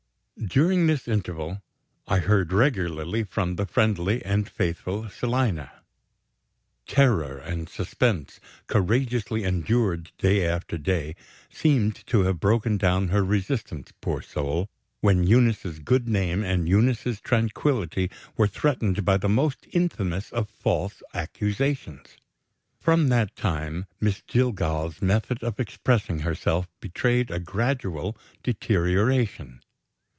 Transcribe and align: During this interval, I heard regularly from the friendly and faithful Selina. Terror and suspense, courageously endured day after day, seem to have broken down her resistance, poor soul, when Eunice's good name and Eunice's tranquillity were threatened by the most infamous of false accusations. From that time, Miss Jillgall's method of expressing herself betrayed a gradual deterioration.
During 0.47 0.87
this 0.87 1.07
interval, 1.07 1.61
I 2.07 2.17
heard 2.17 2.51
regularly 2.51 3.23
from 3.23 3.57
the 3.57 3.67
friendly 3.67 4.25
and 4.25 4.49
faithful 4.49 5.07
Selina. 5.07 5.71
Terror 6.87 7.37
and 7.37 7.69
suspense, 7.69 8.39
courageously 8.65 9.43
endured 9.43 10.11
day 10.17 10.43
after 10.43 10.79
day, 10.79 11.15
seem 11.53 11.91
to 11.91 12.21
have 12.23 12.39
broken 12.39 12.77
down 12.79 13.09
her 13.09 13.23
resistance, 13.23 13.93
poor 14.01 14.23
soul, 14.23 14.67
when 14.99 15.25
Eunice's 15.27 15.77
good 15.77 16.09
name 16.09 16.43
and 16.43 16.67
Eunice's 16.67 17.21
tranquillity 17.21 18.09
were 18.35 18.47
threatened 18.47 19.05
by 19.05 19.17
the 19.17 19.29
most 19.29 19.67
infamous 19.71 20.33
of 20.33 20.49
false 20.49 21.03
accusations. 21.13 22.17
From 22.79 23.09
that 23.09 23.35
time, 23.35 23.85
Miss 24.01 24.23
Jillgall's 24.23 25.03
method 25.03 25.43
of 25.43 25.59
expressing 25.59 26.21
herself 26.21 26.67
betrayed 26.79 27.29
a 27.29 27.39
gradual 27.39 28.17
deterioration. 28.41 29.61